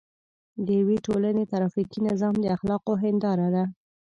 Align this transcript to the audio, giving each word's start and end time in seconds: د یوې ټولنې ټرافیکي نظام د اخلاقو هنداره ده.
د 0.65 0.67
یوې 0.79 0.97
ټولنې 1.05 1.43
ټرافیکي 1.51 1.99
نظام 2.09 2.35
د 2.39 2.45
اخلاقو 2.55 2.93
هنداره 3.03 3.47
ده. 3.55 3.63